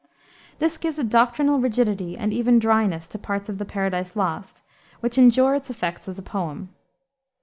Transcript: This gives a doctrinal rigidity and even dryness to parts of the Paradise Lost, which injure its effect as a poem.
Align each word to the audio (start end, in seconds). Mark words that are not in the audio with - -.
This 0.57 0.79
gives 0.79 0.97
a 0.97 1.03
doctrinal 1.03 1.59
rigidity 1.59 2.17
and 2.17 2.33
even 2.33 2.57
dryness 2.57 3.07
to 3.09 3.19
parts 3.19 3.49
of 3.49 3.59
the 3.59 3.65
Paradise 3.65 4.15
Lost, 4.15 4.63
which 4.99 5.15
injure 5.19 5.53
its 5.53 5.69
effect 5.69 6.07
as 6.07 6.17
a 6.17 6.23
poem. 6.23 6.69